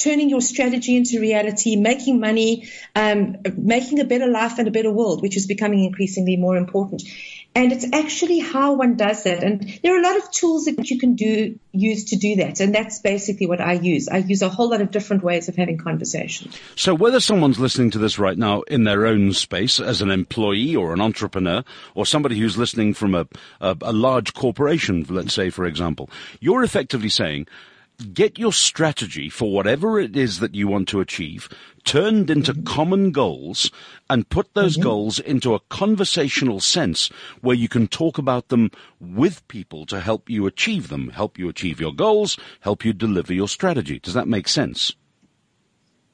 turning 0.00 0.30
your 0.30 0.40
strategy 0.40 0.96
into 0.96 1.20
reality, 1.20 1.76
making 1.76 2.20
money, 2.20 2.68
um, 2.96 3.36
making 3.56 4.00
a 4.00 4.04
better 4.04 4.26
life 4.26 4.58
and 4.58 4.66
a 4.66 4.70
better 4.70 4.90
world, 4.90 5.20
which 5.22 5.36
is 5.36 5.46
becoming 5.46 5.84
increasingly 5.84 6.36
more 6.36 6.56
important. 6.56 7.02
And 7.52 7.72
it's 7.72 7.84
actually 7.92 8.38
how 8.38 8.74
one 8.74 8.96
does 8.96 9.24
that. 9.24 9.42
And 9.42 9.78
there 9.82 9.94
are 9.94 9.98
a 9.98 10.02
lot 10.02 10.16
of 10.16 10.30
tools 10.30 10.66
that 10.66 10.88
you 10.88 10.98
can 10.98 11.16
do, 11.16 11.58
use 11.72 12.04
to 12.06 12.16
do 12.16 12.36
that. 12.36 12.60
And 12.60 12.72
that's 12.72 13.00
basically 13.00 13.46
what 13.46 13.60
I 13.60 13.72
use. 13.72 14.08
I 14.08 14.18
use 14.18 14.40
a 14.42 14.48
whole 14.48 14.70
lot 14.70 14.80
of 14.80 14.92
different 14.92 15.24
ways 15.24 15.48
of 15.48 15.56
having 15.56 15.76
conversations. 15.76 16.56
So 16.76 16.94
whether 16.94 17.18
someone's 17.18 17.58
listening 17.58 17.90
to 17.90 17.98
this 17.98 18.20
right 18.20 18.38
now 18.38 18.62
in 18.62 18.84
their 18.84 19.04
own 19.04 19.32
space 19.32 19.80
as 19.80 20.00
an 20.00 20.10
employee 20.10 20.76
or 20.76 20.94
an 20.94 21.00
entrepreneur 21.00 21.64
or 21.94 22.06
somebody 22.06 22.38
who's 22.38 22.56
listening 22.56 22.94
from 22.94 23.16
a, 23.16 23.26
a, 23.60 23.76
a 23.82 23.92
large 23.92 24.32
corporation, 24.32 25.04
let's 25.08 25.34
say, 25.34 25.50
for 25.50 25.66
example, 25.66 26.08
you're 26.38 26.62
effectively 26.62 27.08
saying, 27.08 27.48
get 28.00 28.38
your 28.38 28.52
strategy 28.52 29.28
for 29.28 29.52
whatever 29.52 29.98
it 29.98 30.16
is 30.16 30.40
that 30.40 30.54
you 30.54 30.68
want 30.68 30.88
to 30.88 31.00
achieve 31.00 31.48
turned 31.84 32.30
into 32.30 32.52
mm-hmm. 32.52 32.64
common 32.64 33.10
goals 33.10 33.70
and 34.08 34.28
put 34.28 34.52
those 34.54 34.74
mm-hmm. 34.74 34.82
goals 34.82 35.18
into 35.18 35.54
a 35.54 35.60
conversational 35.70 36.60
sense 36.60 37.10
where 37.40 37.56
you 37.56 37.68
can 37.68 37.88
talk 37.88 38.18
about 38.18 38.48
them 38.48 38.70
with 39.00 39.46
people 39.48 39.86
to 39.86 40.00
help 40.00 40.28
you 40.28 40.46
achieve 40.46 40.88
them, 40.88 41.08
help 41.10 41.38
you 41.38 41.48
achieve 41.48 41.80
your 41.80 41.92
goals, 41.92 42.38
help 42.60 42.84
you 42.84 42.92
deliver 42.92 43.32
your 43.32 43.48
strategy. 43.48 43.98
Does 43.98 44.14
that 44.14 44.28
make 44.28 44.48
sense? 44.48 44.94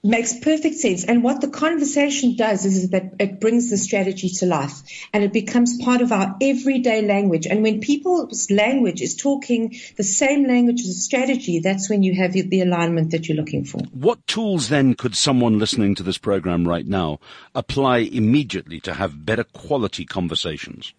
Makes 0.07 0.39
perfect 0.39 0.77
sense. 0.77 1.05
And 1.05 1.23
what 1.23 1.41
the 1.41 1.49
conversation 1.49 2.37
does 2.37 2.65
is 2.65 2.91
that 2.91 3.15
it 3.19 3.41
brings 3.41 3.71
the 3.71 3.77
strategy 3.77 4.29
to 4.29 4.47
life 4.47 4.83
and 5.13 5.25
it 5.25 5.33
becomes 5.33 5.83
part 5.83 6.01
of 6.01 6.13
our 6.13 6.37
everyday 6.41 7.03
language. 7.03 7.47
And 7.47 7.63
when 7.63 7.81
people's 7.81 8.51
language 8.51 9.03
is 9.03 9.17
talking 9.17 9.77
the 9.97 10.05
same 10.05 10.47
language 10.47 10.81
as 10.81 10.89
a 10.89 11.01
strategy, 11.01 11.59
that's 11.61 11.91
when 11.91 12.03
you 12.03 12.15
have 12.15 12.33
the 12.33 12.61
alignment 12.61 13.11
that 13.11 13.29
you're 13.29 13.37
looking 13.37 13.65
for. 13.65 13.81
What 13.93 14.25
tools 14.27 14.69
then 14.69 14.95
could 14.95 15.17
someone 15.17 15.59
listening 15.59 15.97
to 15.97 16.03
this 16.03 16.19
program 16.19 16.67
right 16.67 16.87
now 16.87 17.19
apply 17.55 17.99
immediately 17.99 18.81
to 18.81 18.95
have 18.95 19.27
better 19.27 19.45
quality 19.45 20.05
conversations? 20.05 20.95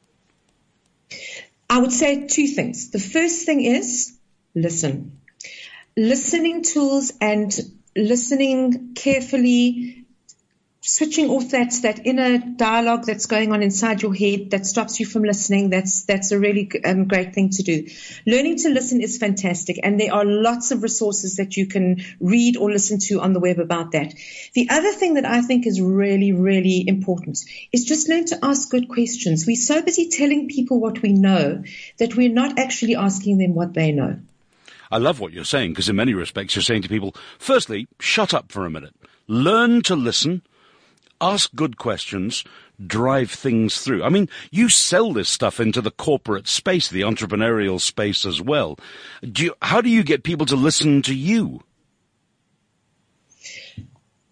I 1.70 1.80
would 1.80 1.92
say 1.92 2.28
two 2.28 2.48
things. 2.48 2.92
The 2.92 3.00
first 3.00 3.46
thing 3.46 3.62
is 3.64 4.18
listen. 4.54 5.20
Listening 5.96 6.64
tools 6.64 7.14
and 7.20 7.52
listening 7.98 8.94
carefully, 8.94 10.06
switching 10.82 11.30
off 11.30 11.50
that 11.50 11.74
that 11.82 12.06
inner 12.06 12.38
dialogue 12.38 13.06
that's 13.06 13.26
going 13.26 13.52
on 13.52 13.62
inside 13.62 14.02
your 14.02 14.14
head 14.14 14.52
that 14.52 14.66
stops 14.66 15.00
you 15.00 15.06
from 15.06 15.24
listening. 15.24 15.70
That's 15.70 16.06
that's 16.06 16.32
a 16.32 16.40
really 16.40 16.70
um, 16.86 17.08
great 17.08 17.34
thing 17.34 17.50
to 17.50 17.64
do. 17.64 17.88
Learning 18.26 18.56
to 18.58 18.70
listen 18.70 19.02
is 19.02 19.18
fantastic, 19.18 19.80
and 19.84 20.00
there 20.00 20.14
are 20.14 20.24
lots 20.24 20.72
of 20.72 20.84
resources 20.84 21.38
that 21.38 21.58
you 21.58 21.66
can 21.66 22.04
read 22.22 22.56
or 22.56 22.72
listen 22.72 23.00
to 23.08 23.20
on 23.20 23.34
the 23.34 23.40
web 23.40 23.60
about 23.60 23.92
that. 23.94 24.14
The 24.54 24.70
other 24.70 24.94
thing 24.94 25.16
that 25.16 25.26
I 25.26 25.42
think 25.42 25.66
is 25.66 25.82
really 25.82 26.32
really 26.32 26.88
important 26.88 27.40
is 27.74 27.84
just 27.84 28.08
learn 28.08 28.26
to 28.26 28.40
ask 28.44 28.70
good 28.70 28.88
questions. 28.88 29.46
We're 29.48 29.56
so 29.56 29.82
busy 29.82 30.10
telling 30.10 30.48
people 30.48 30.80
what 30.80 31.02
we 31.02 31.14
know 31.14 31.64
that 31.98 32.16
we're 32.16 32.32
not 32.32 32.60
actually 32.60 32.96
asking 32.96 33.40
them 33.40 33.56
what 33.56 33.74
they 33.74 33.92
know. 33.92 34.20
I 34.92 34.98
love 34.98 35.20
what 35.20 35.34
you're 35.34 35.44
saying 35.44 35.72
because 35.72 35.90
in 35.90 35.96
many 35.96 36.14
respects 36.14 36.56
you're 36.56 36.64
saying 36.64 36.84
to 36.84 36.90
people, 36.90 37.16
firstly, 37.40 37.88
shut 38.00 38.34
up 38.34 38.52
for 38.52 38.66
a 38.66 38.70
minute. 38.70 38.94
Learn 39.28 39.82
to 39.84 39.96
listen. 39.96 40.42
Ask 41.20 41.54
good 41.56 41.78
questions. 41.78 42.44
Drive 42.86 43.32
things 43.32 43.82
through. 43.82 44.04
I 44.04 44.10
mean, 44.10 44.30
you 44.52 44.70
sell 44.70 45.14
this 45.14 45.30
stuff 45.30 45.60
into 45.60 45.82
the 45.82 45.92
corporate 45.92 46.48
space, 46.48 46.90
the 46.90 47.02
entrepreneurial 47.02 47.82
space 47.82 48.26
as 48.26 48.42
well. 48.42 48.78
Do 49.24 49.46
you, 49.46 49.56
how 49.62 49.82
do 49.82 49.90
you 49.90 50.04
get 50.04 50.24
people 50.24 50.46
to 50.46 50.56
listen 50.56 51.02
to 51.04 51.16
you? 51.16 51.64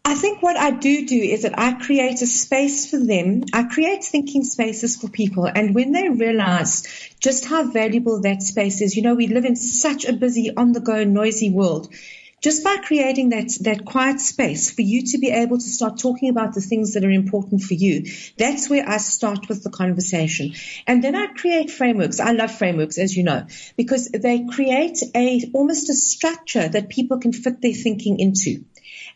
I 0.08 0.14
think 0.14 0.44
what 0.44 0.56
I 0.56 0.70
do 0.70 1.08
do 1.08 1.16
is 1.16 1.42
that 1.42 1.58
I 1.58 1.74
create 1.74 2.22
a 2.22 2.28
space 2.28 2.88
for 2.88 2.98
them. 3.04 3.42
I 3.54 3.64
create 3.64 4.04
thinking 4.04 4.44
spaces 4.44 4.98
for 4.98 5.10
people. 5.10 5.46
And 5.48 5.74
when 5.74 5.94
they 5.94 6.10
realize 6.10 6.88
just 7.20 7.46
how 7.46 7.72
valuable 7.72 8.22
that 8.22 8.44
space 8.44 8.82
is, 8.82 8.96
you 8.96 9.02
know, 9.02 9.16
we 9.16 9.26
live 9.26 9.46
in 9.46 9.56
such 9.56 10.06
a 10.06 10.14
busy, 10.14 10.56
on 10.56 10.74
the 10.74 10.80
go, 10.80 11.04
noisy 11.06 11.50
world. 11.50 11.92
Just 12.40 12.64
by 12.64 12.78
creating 12.78 13.30
that, 13.30 13.50
that 13.62 13.84
quiet 13.84 14.20
space 14.20 14.70
for 14.70 14.84
you 14.84 15.02
to 15.08 15.18
be 15.18 15.32
able 15.32 15.58
to 15.58 15.64
start 15.64 15.98
talking 15.98 16.30
about 16.30 16.54
the 16.54 16.62
things 16.62 16.94
that 16.94 17.04
are 17.04 17.10
important 17.10 17.64
for 17.64 17.74
you, 17.74 18.06
that's 18.38 18.70
where 18.70 18.88
I 18.88 18.98
start 18.98 19.50
with 19.50 19.64
the 19.64 19.72
conversation. 19.72 20.54
And 20.86 21.04
then 21.04 21.16
I 21.16 21.34
create 21.34 21.72
frameworks. 21.72 22.20
I 22.20 22.34
love 22.34 22.52
frameworks, 22.52 23.00
as 23.00 23.18
you 23.18 23.24
know, 23.24 23.48
because 23.76 24.12
they 24.12 24.46
create 24.46 25.00
a, 25.16 25.50
almost 25.56 25.90
a 25.90 25.96
structure 25.96 26.70
that 26.70 26.90
people 26.90 27.18
can 27.18 27.34
fit 27.34 27.60
their 27.60 27.74
thinking 27.74 28.20
into. 28.20 28.66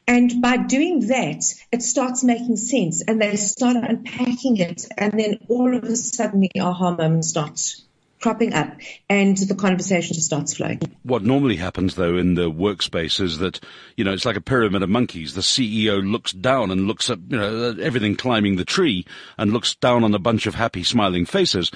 And 0.10 0.42
by 0.42 0.58
doing 0.58 1.02
that, 1.10 1.44
it 1.72 1.84
starts 1.84 2.24
making 2.24 2.58
sense 2.58 3.04
and 3.04 3.22
they 3.22 3.36
start 3.36 3.78
unpacking 3.78 4.58
it. 4.58 4.88
And 4.98 5.14
then 5.14 5.38
all 5.48 5.78
of 5.78 5.84
a 5.84 5.96
sudden 5.96 6.40
the 6.40 6.50
aha 6.60 6.96
moment 6.96 7.26
starts 7.26 7.86
cropping 8.20 8.56
up 8.56 8.76
and 9.08 9.38
the 9.38 9.54
conversation 9.54 10.16
just 10.16 10.26
starts 10.26 10.56
flowing. 10.56 10.82
What 11.04 11.22
normally 11.22 11.58
happens 11.58 11.94
though 11.94 12.18
in 12.18 12.34
the 12.34 12.50
workspace 12.50 13.22
is 13.22 13.38
that, 13.38 13.60
you 13.98 14.04
know, 14.04 14.12
it's 14.12 14.26
like 14.26 14.36
a 14.36 14.42
pyramid 14.42 14.82
of 14.82 14.90
monkeys. 14.90 15.36
The 15.36 15.42
CEO 15.42 16.02
looks 16.04 16.32
down 16.32 16.72
and 16.72 16.88
looks 16.88 17.12
at, 17.12 17.20
you 17.28 17.38
know, 17.38 17.76
everything 17.80 18.16
climbing 18.16 18.56
the 18.56 18.66
tree 18.66 19.06
and 19.38 19.54
looks 19.54 19.76
down 19.76 20.04
on 20.04 20.16
a 20.16 20.20
bunch 20.20 20.48
of 20.48 20.56
happy 20.56 20.84
smiling 20.84 21.28
faces 21.28 21.70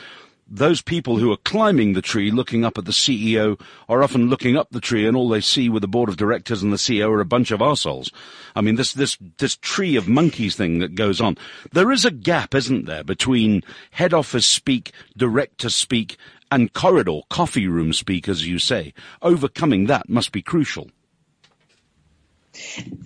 those 0.48 0.82
people 0.82 1.18
who 1.18 1.32
are 1.32 1.38
climbing 1.38 1.94
the 1.94 2.02
tree 2.02 2.32
looking 2.32 2.66
up 2.66 2.78
at 2.78 2.86
the 2.86 2.92
CEO 2.92 3.60
are 3.88 4.04
often 4.04 4.30
looking 4.30 4.58
up 4.58 4.70
the 4.72 4.82
tree 4.82 5.08
and 5.08 5.16
all 5.16 5.30
they 5.30 5.42
see 5.42 5.70
with 5.70 5.82
the 5.82 5.88
board 5.88 6.10
of 6.10 6.18
directors 6.18 6.62
and 6.62 6.72
the 6.72 6.78
CEO 6.78 7.10
are 7.10 7.22
a 7.22 7.26
bunch 7.26 7.52
of 7.52 7.60
arseholes. 7.60 8.12
I 8.56 8.62
mean, 8.62 8.76
this, 8.76 8.94
this, 8.94 9.18
this 9.38 9.56
tree 9.56 9.96
of 9.96 10.08
monkeys 10.08 10.56
thing 10.56 10.80
that 10.80 10.96
goes 10.96 11.22
on. 11.22 11.38
There 11.72 11.92
is 11.92 12.06
a 12.06 12.12
gap, 12.12 12.54
isn't 12.54 12.86
there, 12.86 13.04
between 13.04 13.64
head 13.92 14.14
office 14.14 14.46
speak, 14.46 14.92
director 15.18 15.70
speak, 15.70 16.18
and 16.52 16.72
corridor, 16.74 17.22
coffee 17.30 17.68
room 17.68 17.94
speak, 17.94 18.28
as 18.28 18.48
you 18.48 18.60
say. 18.60 18.94
Overcoming 19.22 19.88
that 19.88 20.10
must 20.10 20.32
be 20.32 20.42
crucial. 20.42 20.90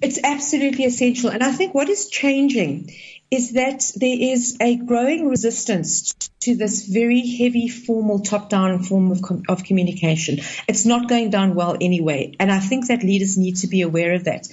It's 0.01 0.19
absolutely 0.23 0.83
essential. 0.83 1.29
And 1.29 1.41
I 1.41 1.53
think 1.53 1.73
what 1.73 1.87
is 1.87 2.09
changing 2.09 2.93
is 3.29 3.51
that 3.53 3.91
there 3.95 4.17
is 4.17 4.57
a 4.61 4.77
growing 4.77 5.27
resistance 5.27 6.13
to 6.39 6.55
this 6.55 6.85
very 6.87 7.27
heavy 7.27 7.67
formal 7.67 8.19
top-down 8.19 8.83
form 8.83 9.11
of, 9.11 9.21
com- 9.21 9.43
of 9.49 9.63
communication. 9.63 10.39
It's 10.67 10.85
not 10.85 11.09
going 11.09 11.29
down 11.29 11.55
well 11.55 11.75
anyway. 11.79 12.35
And 12.39 12.51
I 12.51 12.59
think 12.59 12.87
that 12.87 13.03
leaders 13.03 13.37
need 13.37 13.57
to 13.57 13.67
be 13.67 13.81
aware 13.81 14.13
of 14.13 14.23
that. 14.25 14.47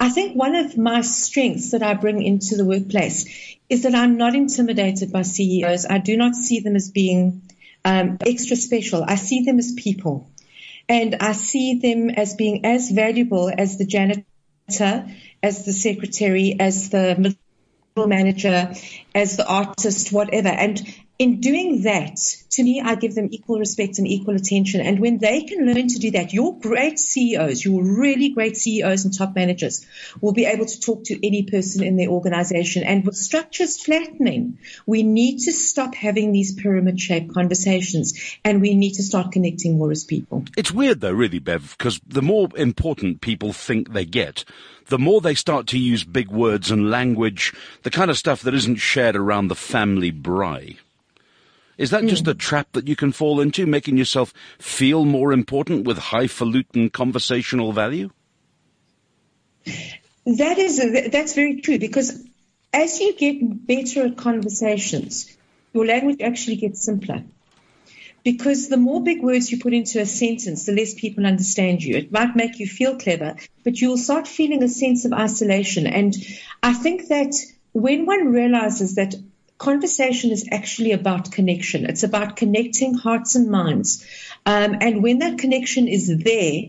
I 0.00 0.08
think 0.08 0.36
one 0.36 0.54
of 0.54 0.76
my 0.76 1.02
strengths 1.02 1.72
that 1.72 1.82
I 1.82 1.94
bring 1.94 2.22
into 2.22 2.56
the 2.56 2.64
workplace 2.64 3.56
is 3.68 3.82
that 3.82 3.94
I'm 3.94 4.16
not 4.16 4.34
intimidated 4.34 5.12
by 5.12 5.22
CEOs. 5.22 5.86
I 5.86 5.98
do 5.98 6.16
not 6.16 6.34
see 6.34 6.60
them 6.60 6.76
as 6.76 6.90
being 6.90 7.42
um, 7.84 8.18
extra 8.20 8.56
special. 8.56 9.04
I 9.06 9.16
see 9.16 9.44
them 9.44 9.58
as 9.58 9.72
people. 9.72 10.30
And 10.88 11.16
I 11.16 11.32
see 11.32 11.78
them 11.78 12.10
as 12.10 12.34
being 12.34 12.64
as 12.64 12.90
valuable 12.90 13.50
as 13.56 13.78
the 13.78 13.86
janitor, 13.86 14.24
as 15.42 15.64
the 15.64 15.72
secretary, 15.72 16.56
as 16.58 16.90
the 16.90 17.36
manager, 17.96 18.74
as 19.14 19.36
the 19.36 19.46
artist, 19.46 20.12
whatever. 20.12 20.48
And 20.48 20.82
in 21.18 21.40
doing 21.40 21.82
that, 21.82 22.16
to 22.50 22.62
me, 22.62 22.80
I 22.80 22.96
give 22.96 23.14
them 23.14 23.28
equal 23.30 23.58
respect 23.58 23.98
and 23.98 24.06
equal 24.06 24.34
attention. 24.34 24.80
And 24.80 24.98
when 24.98 25.18
they 25.18 25.42
can 25.42 25.64
learn 25.64 25.86
to 25.88 25.98
do 25.98 26.10
that, 26.12 26.32
your 26.32 26.58
great 26.58 26.98
CEOs, 26.98 27.64
your 27.64 27.84
really 27.84 28.30
great 28.30 28.56
CEOs 28.56 29.04
and 29.04 29.16
top 29.16 29.34
managers 29.36 29.86
will 30.20 30.32
be 30.32 30.44
able 30.44 30.66
to 30.66 30.80
talk 30.80 31.04
to 31.04 31.26
any 31.26 31.44
person 31.44 31.84
in 31.84 31.96
their 31.96 32.08
organization. 32.08 32.82
And 32.82 33.04
with 33.06 33.16
structures 33.16 33.80
flattening, 33.80 34.58
we 34.86 35.04
need 35.04 35.38
to 35.40 35.52
stop 35.52 35.94
having 35.94 36.32
these 36.32 36.54
pyramid 36.54 37.00
shaped 37.00 37.32
conversations 37.32 38.36
and 38.44 38.60
we 38.60 38.74
need 38.74 38.94
to 38.94 39.02
start 39.04 39.30
connecting 39.30 39.78
more 39.78 39.92
as 39.92 40.04
people. 40.04 40.44
It's 40.56 40.72
weird 40.72 41.00
though, 41.00 41.12
really, 41.12 41.38
Bev, 41.38 41.76
because 41.78 42.00
the 42.06 42.22
more 42.22 42.48
important 42.56 43.20
people 43.20 43.52
think 43.52 43.92
they 43.92 44.04
get, 44.04 44.44
the 44.86 44.98
more 44.98 45.20
they 45.20 45.34
start 45.34 45.68
to 45.68 45.78
use 45.78 46.04
big 46.04 46.28
words 46.28 46.70
and 46.70 46.90
language, 46.90 47.54
the 47.84 47.90
kind 47.90 48.10
of 48.10 48.18
stuff 48.18 48.42
that 48.42 48.54
isn't 48.54 48.76
shared 48.76 49.16
around 49.16 49.48
the 49.48 49.54
family 49.54 50.12
braai. 50.12 50.76
Is 51.76 51.90
that 51.90 52.06
just 52.06 52.24
hmm. 52.24 52.30
a 52.30 52.34
trap 52.34 52.68
that 52.72 52.88
you 52.88 52.96
can 52.96 53.12
fall 53.12 53.40
into, 53.40 53.66
making 53.66 53.96
yourself 53.96 54.32
feel 54.58 55.04
more 55.04 55.32
important 55.32 55.86
with 55.86 55.98
highfalutin 55.98 56.90
conversational 56.90 57.72
value? 57.72 58.10
That 60.26 60.58
is 60.58 61.10
that's 61.10 61.34
very 61.34 61.60
true 61.60 61.78
because 61.78 62.24
as 62.72 63.00
you 63.00 63.14
get 63.14 63.66
better 63.66 64.06
at 64.06 64.16
conversations, 64.16 65.34
your 65.72 65.86
language 65.86 66.20
actually 66.20 66.56
gets 66.56 66.82
simpler. 66.82 67.22
Because 68.24 68.68
the 68.68 68.78
more 68.78 69.02
big 69.02 69.22
words 69.22 69.52
you 69.52 69.60
put 69.60 69.74
into 69.74 70.00
a 70.00 70.06
sentence, 70.06 70.64
the 70.64 70.72
less 70.72 70.94
people 70.94 71.26
understand 71.26 71.82
you. 71.82 71.96
It 71.96 72.10
might 72.10 72.34
make 72.34 72.58
you 72.58 72.66
feel 72.66 72.96
clever, 72.96 73.36
but 73.64 73.78
you'll 73.78 73.98
start 73.98 74.26
feeling 74.26 74.62
a 74.62 74.68
sense 74.68 75.04
of 75.04 75.12
isolation. 75.12 75.86
And 75.86 76.16
I 76.62 76.72
think 76.72 77.08
that 77.08 77.34
when 77.72 78.06
one 78.06 78.32
realizes 78.32 78.94
that 78.94 79.14
conversation 79.64 80.30
is 80.30 80.46
actually 80.52 80.92
about 80.92 81.32
connection. 81.32 81.86
It's 81.86 82.02
about 82.02 82.36
connecting 82.36 82.94
hearts 82.94 83.34
and 83.34 83.50
minds. 83.50 84.04
Um, 84.46 84.76
and 84.80 85.02
when 85.02 85.20
that 85.20 85.38
connection 85.38 85.88
is 85.88 86.06
there, 86.18 86.62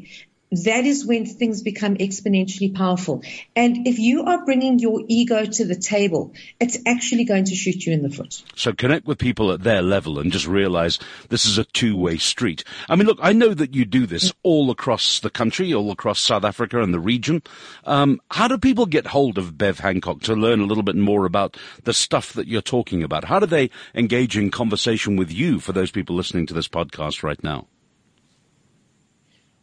that 0.51 0.85
is 0.85 1.05
when 1.05 1.25
things 1.25 1.61
become 1.61 1.95
exponentially 1.95 2.73
powerful. 2.73 3.23
And 3.55 3.87
if 3.87 3.99
you 3.99 4.23
are 4.23 4.45
bringing 4.45 4.79
your 4.79 5.01
ego 5.07 5.45
to 5.45 5.65
the 5.65 5.75
table, 5.75 6.33
it's 6.59 6.77
actually 6.85 7.25
going 7.25 7.45
to 7.45 7.55
shoot 7.55 7.85
you 7.85 7.93
in 7.93 8.03
the 8.03 8.09
foot. 8.09 8.43
So 8.55 8.71
connect 8.71 9.07
with 9.07 9.17
people 9.17 9.51
at 9.51 9.63
their 9.63 9.81
level 9.81 10.19
and 10.19 10.31
just 10.31 10.47
realize 10.47 10.99
this 11.29 11.45
is 11.45 11.57
a 11.57 11.65
two-way 11.65 12.17
street. 12.17 12.63
I 12.87 12.95
mean, 12.95 13.07
look, 13.07 13.19
I 13.21 13.33
know 13.33 13.53
that 13.53 13.73
you 13.73 13.85
do 13.85 14.05
this 14.05 14.31
all 14.43 14.69
across 14.71 15.19
the 15.19 15.29
country, 15.29 15.73
all 15.73 15.91
across 15.91 16.19
South 16.19 16.43
Africa 16.43 16.81
and 16.81 16.93
the 16.93 16.99
region. 16.99 17.41
Um, 17.83 18.21
how 18.31 18.47
do 18.47 18.57
people 18.57 18.85
get 18.85 19.07
hold 19.07 19.37
of 19.37 19.57
Bev 19.57 19.79
Hancock 19.79 20.21
to 20.21 20.35
learn 20.35 20.61
a 20.61 20.65
little 20.65 20.83
bit 20.83 20.95
more 20.95 21.25
about 21.25 21.57
the 21.83 21.93
stuff 21.93 22.33
that 22.33 22.47
you're 22.47 22.61
talking 22.61 23.03
about? 23.03 23.25
How 23.25 23.39
do 23.39 23.45
they 23.45 23.71
engage 23.93 24.37
in 24.37 24.51
conversation 24.51 25.15
with 25.15 25.31
you 25.31 25.59
for 25.59 25.73
those 25.73 25.91
people 25.91 26.15
listening 26.15 26.45
to 26.47 26.53
this 26.53 26.67
podcast 26.67 27.23
right 27.23 27.43
now? 27.43 27.67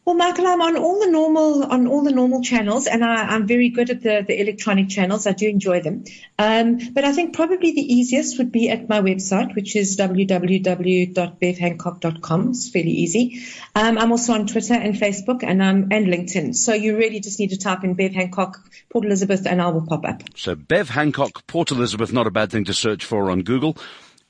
Well, 0.05 0.15
Michael, 0.15 0.47
I'm 0.47 0.61
on 0.61 0.75
all 0.75 0.99
the 0.99 1.09
normal 1.09 1.63
on 1.63 1.87
all 1.87 2.03
the 2.03 2.11
normal 2.11 2.41
channels, 2.41 2.87
and 2.87 3.05
I, 3.05 3.35
am 3.35 3.47
very 3.47 3.69
good 3.69 3.89
at 3.89 4.01
the, 4.01 4.25
the 4.27 4.41
electronic 4.41 4.89
channels. 4.89 5.25
I 5.25 5.31
do 5.31 5.47
enjoy 5.47 5.79
them, 5.79 6.03
um, 6.37 6.77
but 6.91 7.05
I 7.05 7.13
think 7.13 7.33
probably 7.33 7.71
the 7.71 7.81
easiest 7.81 8.37
would 8.37 8.51
be 8.51 8.69
at 8.69 8.89
my 8.89 8.99
website, 8.99 9.55
which 9.55 9.77
is 9.77 9.95
www.bevhancock.com. 9.95 12.49
It's 12.49 12.69
fairly 12.69 12.91
easy. 12.91 13.45
Um, 13.75 13.97
I'm 13.97 14.11
also 14.11 14.33
on 14.33 14.45
Twitter 14.45 14.73
and 14.73 14.95
Facebook, 14.95 15.41
and 15.41 15.61
um, 15.61 15.87
and 15.91 16.07
LinkedIn. 16.07 16.53
So 16.53 16.73
you 16.73 16.97
really 16.97 17.21
just 17.21 17.39
need 17.39 17.51
to 17.51 17.57
type 17.57 17.85
in 17.85 17.93
Bev 17.93 18.11
Hancock, 18.11 18.59
Port 18.91 19.05
Elizabeth, 19.05 19.47
and 19.47 19.61
I 19.61 19.69
will 19.69 19.87
pop 19.87 20.05
up. 20.05 20.23
So 20.35 20.55
Bev 20.55 20.89
Hancock, 20.89 21.47
Port 21.47 21.71
Elizabeth, 21.71 22.11
not 22.11 22.27
a 22.27 22.31
bad 22.31 22.51
thing 22.51 22.65
to 22.65 22.73
search 22.73 23.05
for 23.05 23.31
on 23.31 23.43
Google 23.43 23.77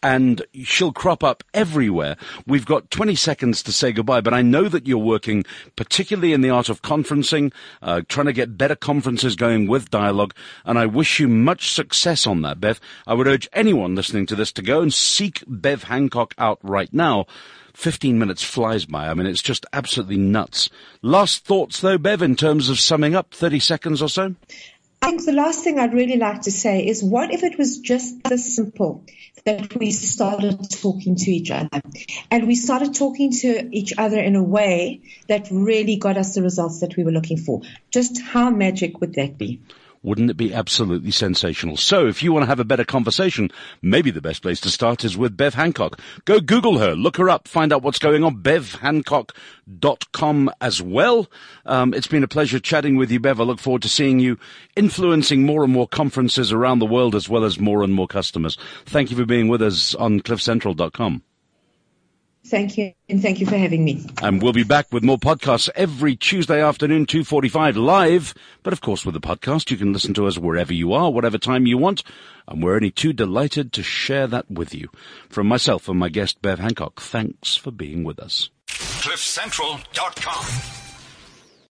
and 0.03 0.45
she'll 0.63 0.91
crop 0.91 1.23
up 1.23 1.43
everywhere. 1.53 2.17
We've 2.45 2.65
got 2.65 2.91
20 2.91 3.15
seconds 3.15 3.63
to 3.63 3.71
say 3.71 3.93
goodbye, 3.93 4.21
but 4.21 4.33
I 4.33 4.41
know 4.41 4.67
that 4.67 4.85
you're 4.85 4.97
working 4.97 5.45
particularly 5.77 6.33
in 6.33 6.41
the 6.41 6.49
art 6.49 6.69
of 6.69 6.81
conferencing, 6.81 7.53
uh, 7.81 8.01
trying 8.09 8.27
to 8.27 8.33
get 8.33 8.57
better 8.57 8.75
conferences 8.75 9.35
going 9.35 9.67
with 9.67 9.89
dialogue, 9.89 10.35
and 10.65 10.77
I 10.77 10.85
wish 10.85 11.19
you 11.19 11.27
much 11.27 11.71
success 11.71 12.27
on 12.27 12.41
that, 12.41 12.59
Bev. 12.59 12.79
I 13.07 13.13
would 13.13 13.27
urge 13.27 13.49
anyone 13.53 13.95
listening 13.95 14.25
to 14.27 14.35
this 14.35 14.51
to 14.51 14.61
go 14.61 14.81
and 14.81 14.93
seek 14.93 15.43
Bev 15.47 15.83
Hancock 15.83 16.35
out 16.37 16.59
right 16.61 16.93
now. 16.93 17.25
15 17.73 18.19
minutes 18.19 18.43
flies 18.43 18.85
by. 18.85 19.09
I 19.09 19.13
mean, 19.13 19.25
it's 19.25 19.41
just 19.41 19.65
absolutely 19.73 20.17
nuts. 20.17 20.69
Last 21.01 21.43
thoughts 21.43 21.81
though, 21.81 21.97
Bev, 21.97 22.21
in 22.21 22.35
terms 22.35 22.69
of 22.69 22.79
summing 22.79 23.15
up, 23.15 23.33
30 23.33 23.59
seconds 23.59 24.01
or 24.01 24.09
so? 24.09 24.35
I 25.03 25.07
think 25.07 25.25
the 25.25 25.33
last 25.33 25.65
thing 25.65 25.79
I'd 25.79 25.93
really 25.93 26.15
like 26.15 26.43
to 26.43 26.51
say 26.51 26.87
is 26.87 27.03
what 27.03 27.33
if 27.33 27.43
it 27.43 27.57
was 27.57 27.79
just 27.79 28.23
this 28.23 28.55
simple? 28.55 29.03
that 29.45 29.75
we 29.75 29.91
started 29.91 30.69
talking 30.69 31.15
to 31.17 31.31
each 31.31 31.51
other. 31.51 31.81
And 32.31 32.47
we 32.47 32.55
started 32.55 32.95
talking 32.95 33.31
to 33.41 33.75
each 33.75 33.93
other 33.97 34.17
in 34.19 34.37
a 34.37 34.43
way 34.43 35.01
that 35.27 35.49
really 35.51 35.97
got 35.97 36.17
us 36.17 36.35
the 36.35 36.41
results 36.41 36.79
that 36.79 36.95
we 36.95 37.03
were 37.03 37.11
looking 37.11 37.37
for. 37.37 37.61
Just 37.91 38.21
how 38.21 38.49
magic 38.49 39.01
would 39.01 39.15
that 39.15 39.37
be? 39.37 39.61
Wouldn't 40.03 40.29
it 40.29 40.37
be 40.37 40.53
absolutely 40.53 41.11
sensational? 41.11 41.77
So 41.77 42.07
if 42.07 42.21
you 42.21 42.33
want 42.33 42.43
to 42.43 42.47
have 42.47 42.59
a 42.59 42.65
better 42.65 42.83
conversation, 42.83 43.49
maybe 43.81 44.11
the 44.11 44.21
best 44.21 44.41
place 44.41 44.59
to 44.61 44.69
start 44.69 45.05
is 45.05 45.17
with 45.17 45.37
Bev 45.37 45.53
Hancock. 45.53 45.97
Go 46.25 46.41
Google 46.41 46.79
her, 46.79 46.93
look 46.93 47.15
her 47.17 47.29
up, 47.29 47.47
find 47.47 47.71
out 47.71 47.83
what's 47.83 47.99
going 47.99 48.23
on. 48.23 48.43
BevHancock.com 48.43 50.51
as 50.59 50.81
well. 50.81 51.29
Um, 51.65 51.93
it's 51.93 52.07
been 52.07 52.23
a 52.23 52.27
pleasure 52.27 52.59
chatting 52.59 52.97
with 52.97 53.11
you, 53.11 53.21
Bev. 53.21 53.39
I 53.39 53.45
look 53.45 53.59
forward 53.59 53.83
to 53.83 53.89
seeing 53.89 54.19
you 54.19 54.37
influencing 54.75 55.45
more 55.45 55.63
and 55.63 55.71
more 55.71 55.87
conferences 55.87 56.51
around 56.51 56.79
the 56.79 56.85
world 56.85 57.15
as 57.15 57.29
well 57.29 57.45
as 57.45 57.57
more 57.57 57.81
and 57.81 57.93
more 57.93 58.07
customers. 58.07 58.57
Thank 58.85 59.09
you 59.09 59.15
for 59.15 59.25
being 59.25 59.47
with 59.47 59.61
us 59.61 59.95
on 59.95 60.19
cliffcentral.com. 60.19 61.23
Thank 62.45 62.77
you, 62.77 62.93
and 63.07 63.21
thank 63.21 63.39
you 63.39 63.45
for 63.45 63.57
having 63.57 63.85
me. 63.85 64.05
And 64.21 64.41
we'll 64.41 64.51
be 64.51 64.63
back 64.63 64.91
with 64.91 65.01
more 65.01 65.17
podcasts 65.17 65.69
every 65.75 66.17
Tuesday 66.17 66.61
afternoon, 66.61 67.05
2.45 67.05 67.77
live. 67.77 68.33
But 68.63 68.73
of 68.73 68.81
course, 68.81 69.05
with 69.05 69.13
the 69.13 69.21
podcast, 69.21 69.71
you 69.71 69.77
can 69.77 69.93
listen 69.93 70.13
to 70.15 70.27
us 70.27 70.37
wherever 70.37 70.73
you 70.73 70.91
are, 70.91 71.09
whatever 71.09 71.37
time 71.37 71.65
you 71.65 71.77
want. 71.77 72.03
And 72.47 72.61
we're 72.61 72.75
only 72.75 72.91
too 72.91 73.13
delighted 73.13 73.71
to 73.73 73.83
share 73.83 74.27
that 74.27 74.51
with 74.51 74.75
you. 74.75 74.89
From 75.29 75.47
myself 75.47 75.87
and 75.87 75.97
my 75.97 76.09
guest, 76.09 76.41
Bev 76.41 76.59
Hancock, 76.59 76.99
thanks 76.99 77.55
for 77.55 77.71
being 77.71 78.03
with 78.03 78.19
us. 78.19 78.49
CliffCentral.com 78.67 80.82